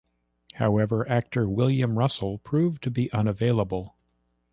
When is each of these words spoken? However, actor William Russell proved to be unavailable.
However, 0.55 1.07
actor 1.07 1.47
William 1.47 1.95
Russell 1.95 2.39
proved 2.39 2.81
to 2.85 2.89
be 2.89 3.11
unavailable. 3.13 3.95